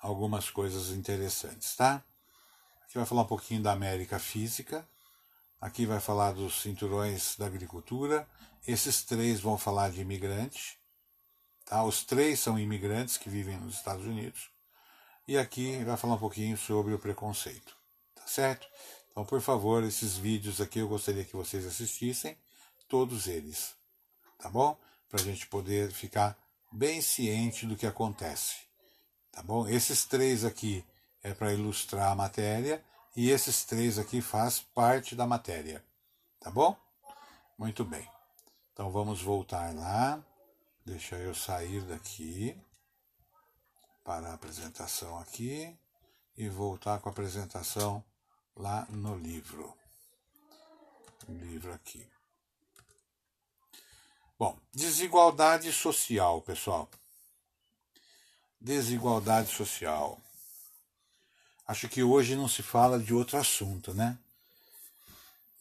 Algumas 0.00 0.50
coisas 0.50 0.88
interessantes, 0.90 1.76
tá? 1.76 2.02
Aqui 2.94 2.98
vai 3.00 3.08
falar 3.08 3.22
um 3.22 3.26
pouquinho 3.26 3.60
da 3.60 3.72
América 3.72 4.20
Física. 4.20 4.88
Aqui 5.60 5.84
vai 5.84 5.98
falar 5.98 6.30
dos 6.30 6.62
cinturões 6.62 7.34
da 7.36 7.44
agricultura. 7.44 8.24
Esses 8.68 9.02
três 9.02 9.40
vão 9.40 9.58
falar 9.58 9.90
de 9.90 10.00
imigrante. 10.00 10.78
Tá? 11.64 11.82
Os 11.82 12.04
três 12.04 12.38
são 12.38 12.56
imigrantes 12.56 13.16
que 13.16 13.28
vivem 13.28 13.58
nos 13.58 13.74
Estados 13.74 14.06
Unidos. 14.06 14.48
E 15.26 15.36
aqui 15.36 15.82
vai 15.82 15.96
falar 15.96 16.14
um 16.14 16.18
pouquinho 16.18 16.56
sobre 16.56 16.94
o 16.94 16.98
preconceito. 17.00 17.76
Tá 18.14 18.28
certo? 18.28 18.64
Então, 19.10 19.24
por 19.24 19.40
favor, 19.40 19.82
esses 19.82 20.16
vídeos 20.16 20.60
aqui 20.60 20.78
eu 20.78 20.86
gostaria 20.86 21.24
que 21.24 21.34
vocês 21.34 21.66
assistissem, 21.66 22.38
todos 22.88 23.26
eles. 23.26 23.74
Tá 24.38 24.48
bom? 24.48 24.78
Para 25.08 25.20
a 25.20 25.24
gente 25.24 25.48
poder 25.48 25.90
ficar 25.90 26.38
bem 26.70 27.02
ciente 27.02 27.66
do 27.66 27.74
que 27.74 27.88
acontece. 27.88 28.54
Tá 29.32 29.42
bom? 29.42 29.66
Esses 29.66 30.04
três 30.04 30.44
aqui 30.44 30.84
é 31.24 31.32
para 31.32 31.52
ilustrar 31.52 32.12
a 32.12 32.14
matéria 32.14 32.84
e 33.16 33.30
esses 33.30 33.64
três 33.64 33.98
aqui 33.98 34.20
faz 34.20 34.60
parte 34.60 35.16
da 35.16 35.26
matéria. 35.26 35.82
Tá 36.38 36.50
bom? 36.50 36.76
Muito 37.58 37.84
bem. 37.84 38.06
Então 38.72 38.90
vamos 38.90 39.22
voltar 39.22 39.74
lá. 39.74 40.22
Deixa 40.84 41.16
eu 41.16 41.34
sair 41.34 41.80
daqui 41.82 42.54
para 44.04 44.28
a 44.28 44.34
apresentação 44.34 45.18
aqui 45.18 45.74
e 46.36 46.48
voltar 46.48 47.00
com 47.00 47.08
a 47.08 47.12
apresentação 47.12 48.04
lá 48.54 48.86
no 48.90 49.16
livro. 49.16 49.74
livro 51.26 51.72
aqui. 51.72 52.06
Bom, 54.38 54.58
desigualdade 54.72 55.72
social, 55.72 56.42
pessoal. 56.42 56.90
Desigualdade 58.60 59.48
social. 59.48 60.20
Acho 61.66 61.88
que 61.88 62.02
hoje 62.02 62.36
não 62.36 62.48
se 62.48 62.62
fala 62.62 62.98
de 62.98 63.14
outro 63.14 63.38
assunto, 63.38 63.94
né? 63.94 64.18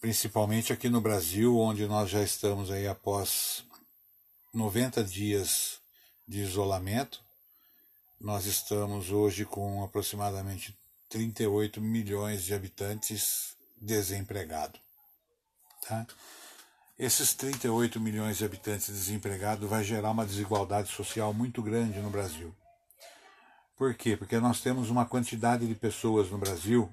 Principalmente 0.02 0.74
aqui 0.74 0.90
no 0.90 1.00
Brasil, 1.00 1.58
onde 1.58 1.88
nós 1.88 2.10
já 2.10 2.22
estamos 2.22 2.70
aí 2.70 2.88
após 2.88 3.64
90 4.54 5.02
dias 5.04 5.80
de 6.28 6.42
isolamento, 6.42 7.24
nós 8.20 8.46
estamos 8.46 9.12
hoje 9.12 9.46
com 9.46 9.84
aproximadamente 9.84 10.78
38 11.10 11.80
milhões 11.80 12.44
de 12.44 12.54
habitantes 12.54 13.56
desempregados. 13.80 14.82
Tá? 15.88 16.06
Esses 16.98 17.34
38 17.34 18.00
milhões 18.00 18.38
de 18.38 18.46
habitantes 18.46 18.88
desempregados 18.88 19.70
vai 19.70 19.84
gerar 19.84 20.12
uma 20.12 20.26
desigualdade 20.26 20.92
social 20.92 21.34
muito 21.34 21.62
grande 21.62 22.00
no 22.00 22.10
Brasil. 22.10 22.54
Por 23.84 23.93
quê? 23.96 24.15
Porque 24.15 24.39
nós 24.39 24.62
temos 24.62 24.89
uma 24.89 25.06
quantidade 25.06 25.67
de 25.67 25.76
pessoas 25.76 26.32
no 26.32 26.38
Brasil 26.38 26.89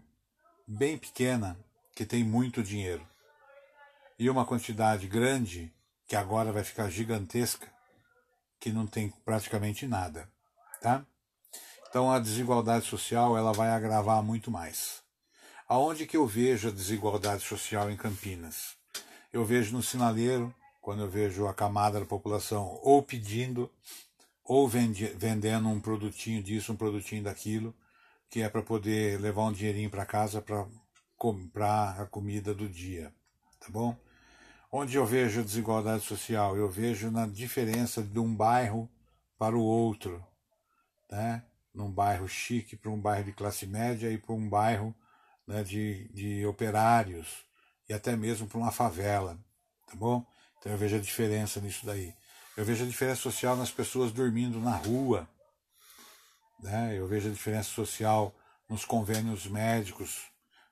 bem 0.66 0.98
pequena 0.98 1.57
que 1.94 2.05
tem 2.05 2.24
muito 2.24 2.64
dinheiro. 2.64 3.07
E 4.18 4.29
uma 4.29 4.44
quantidade 4.44 5.07
grande, 5.07 5.72
que 6.09 6.16
agora 6.16 6.50
vai 6.50 6.64
ficar 6.64 6.90
gigantesca, 6.90 7.72
que 8.59 8.72
não 8.72 8.88
tem 8.88 9.09
praticamente 9.24 9.87
nada. 9.87 10.29
Tá? 10.83 11.07
Então 11.88 12.11
a 12.11 12.18
desigualdade 12.18 12.87
social 12.87 13.38
ela 13.38 13.53
vai 13.53 13.70
agravar 13.70 14.20
muito 14.20 14.50
mais. 14.50 15.00
Aonde 15.68 16.09
que 16.09 16.16
eu 16.16 16.26
vejo 16.26 16.66
a 16.66 16.72
desigualdade 16.72 17.44
social 17.44 17.88
em 17.88 17.96
Campinas? 17.96 18.76
Eu 19.33 19.44
vejo 19.44 19.76
no 19.76 19.81
sinaleiro, 19.81 20.53
quando 20.81 21.03
eu 21.03 21.09
vejo 21.09 21.46
a 21.46 21.55
camada 21.55 22.00
da 22.00 22.05
população 22.05 22.81
ou 22.83 23.00
pedindo 23.00 23.70
ou 24.50 24.68
vendendo 24.68 25.68
um 25.68 25.80
produtinho 25.80 26.42
disso, 26.42 26.72
um 26.72 26.76
produtinho 26.76 27.22
daquilo, 27.22 27.72
que 28.28 28.42
é 28.42 28.48
para 28.48 28.60
poder 28.60 29.20
levar 29.20 29.44
um 29.44 29.52
dinheirinho 29.52 29.88
para 29.88 30.04
casa 30.04 30.42
para 30.42 30.66
comprar 31.16 32.00
a 32.00 32.04
comida 32.04 32.52
do 32.52 32.68
dia, 32.68 33.14
tá 33.60 33.68
bom? 33.68 33.96
Onde 34.72 34.96
eu 34.96 35.06
vejo 35.06 35.38
a 35.38 35.44
desigualdade 35.44 36.02
social? 36.02 36.56
Eu 36.56 36.68
vejo 36.68 37.12
na 37.12 37.28
diferença 37.28 38.02
de 38.02 38.18
um 38.18 38.34
bairro 38.34 38.90
para 39.38 39.56
o 39.56 39.62
outro, 39.62 40.20
né? 41.08 41.44
num 41.72 41.88
bairro 41.88 42.26
chique 42.26 42.76
para 42.76 42.90
um 42.90 43.00
bairro 43.00 43.26
de 43.26 43.32
classe 43.32 43.68
média 43.68 44.10
e 44.10 44.18
para 44.18 44.34
um 44.34 44.48
bairro 44.48 44.92
né, 45.46 45.62
de, 45.62 46.08
de 46.08 46.44
operários 46.44 47.46
e 47.88 47.92
até 47.92 48.16
mesmo 48.16 48.48
para 48.48 48.58
uma 48.58 48.72
favela, 48.72 49.38
tá 49.86 49.94
bom? 49.94 50.26
Então 50.58 50.72
eu 50.72 50.78
vejo 50.78 50.96
a 50.96 51.00
diferença 51.00 51.60
nisso 51.60 51.86
daí. 51.86 52.12
Eu 52.61 52.66
vejo 52.66 52.85
a 52.85 52.87
diferença 52.87 53.23
social 53.23 53.57
nas 53.57 53.70
pessoas 53.70 54.12
dormindo 54.12 54.61
na 54.61 54.77
rua, 54.77 55.27
né? 56.62 56.94
Eu 56.94 57.09
vejo 57.09 57.31
a 57.31 57.33
diferença 57.33 57.70
social 57.70 58.35
nos 58.68 58.85
convênios 58.85 59.46
médicos 59.46 60.27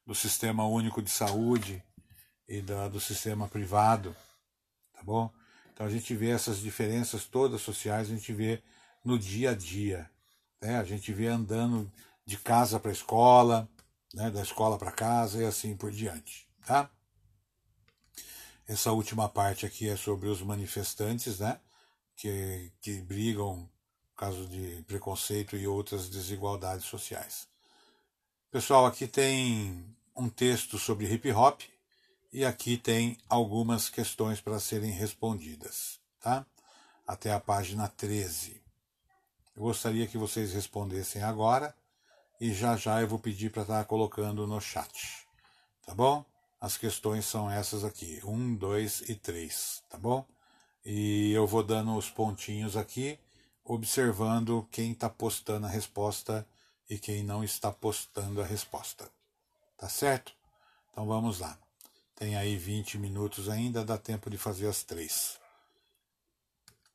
do 0.05 0.15
Sistema 0.15 0.67
Único 0.67 1.01
de 1.01 1.09
Saúde 1.09 1.83
e 2.47 2.61
da, 2.61 2.89
do 2.89 3.01
sistema 3.01 3.49
privado, 3.49 4.15
tá 4.93 5.03
bom? 5.03 5.33
Então 5.73 5.87
a 5.87 5.89
gente 5.89 6.15
vê 6.15 6.29
essas 6.29 6.59
diferenças 6.59 7.25
todas 7.25 7.63
sociais, 7.63 8.11
a 8.11 8.15
gente 8.15 8.35
vê 8.35 8.63
no 9.03 9.19
dia 9.19 9.53
a 9.53 9.55
dia, 9.55 10.11
né? 10.61 10.77
A 10.77 10.85
gente 10.85 11.11
vê 11.11 11.29
andando 11.29 11.91
de 12.27 12.37
casa 12.37 12.79
para 12.79 12.93
escola, 12.93 13.67
né? 14.13 14.31
da 14.31 14.43
escola 14.43 14.77
para 14.77 14.93
casa 14.93 15.43
e 15.43 15.47
assim 15.47 15.75
por 15.75 15.91
diante. 15.91 16.47
Tá? 16.67 16.91
Essa 18.67 18.93
última 18.93 19.27
parte 19.27 19.65
aqui 19.65 19.89
é 19.89 19.97
sobre 19.97 20.29
os 20.29 20.43
manifestantes, 20.43 21.39
né? 21.39 21.59
Que, 22.21 22.73
que 22.81 23.01
brigam 23.01 23.71
por 24.11 24.17
causa 24.17 24.45
de 24.49 24.83
preconceito 24.89 25.57
e 25.57 25.69
outras 25.69 26.09
desigualdades 26.09 26.85
sociais. 26.85 27.47
Pessoal, 28.51 28.87
aqui 28.87 29.07
tem 29.07 29.97
um 30.17 30.29
texto 30.29 30.79
sobre 30.79 31.07
hip 31.07 31.31
hop 31.31 31.61
e 32.33 32.45
aqui 32.45 32.77
tem 32.77 33.17
algumas 33.29 33.89
questões 33.89 34.41
para 34.41 34.59
serem 34.59 34.91
respondidas, 34.91 36.01
tá? 36.21 36.45
Até 37.07 37.33
a 37.33 37.39
página 37.39 37.87
13. 37.87 38.61
Eu 39.55 39.63
gostaria 39.63 40.07
que 40.09 40.19
vocês 40.19 40.53
respondessem 40.53 41.23
agora 41.23 41.73
e 42.41 42.53
já 42.53 42.77
já 42.77 43.01
eu 43.01 43.07
vou 43.07 43.19
pedir 43.19 43.51
para 43.51 43.63
estar 43.63 43.85
colocando 43.85 44.47
no 44.47 44.61
chat. 44.61 45.27
Tá 45.87 45.95
bom? 45.95 46.25
As 46.61 46.77
questões 46.77 47.25
são 47.25 47.51
essas 47.51 47.85
aqui: 47.85 48.21
um, 48.25 48.55
dois 48.55 49.01
e 49.09 49.15
três, 49.15 49.83
tá 49.89 49.97
bom? 49.97 50.27
E 50.85 51.33
eu 51.33 51.47
vou 51.47 51.63
dando 51.63 51.97
os 51.97 52.11
pontinhos 52.11 52.77
aqui, 52.77 53.19
observando 53.65 54.67
quem 54.71 54.93
está 54.93 55.09
postando 55.09 55.67
a 55.67 55.71
resposta 55.71 56.47
e 56.89 56.99
quem 56.99 57.23
não 57.23 57.45
está 57.45 57.71
postando 57.71 58.41
a 58.41 58.45
resposta. 58.45 59.11
Tá 59.77 59.89
certo? 59.89 60.33
Então 60.91 61.07
vamos 61.07 61.41
lá. 61.41 61.59
Tem 62.17 62.37
aí 62.37 62.57
20 62.57 62.99
minutos 62.99 63.49
ainda, 63.49 63.85
dá 63.85 63.97
tempo 63.97 64.29
de 64.29 64.37
fazer 64.37 64.67
as 64.67 64.83
três. 64.83 65.39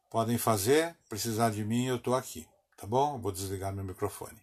Podem 0.10 0.38
fazer, 0.38 0.96
precisar 1.08 1.50
de 1.52 1.64
mim, 1.64 1.86
eu 1.86 1.96
estou 1.96 2.14
aqui. 2.14 2.48
Tá 2.76 2.86
bom? 2.86 3.18
Vou 3.18 3.32
desligar 3.32 3.74
meu 3.74 3.86
microfone. 3.86 4.43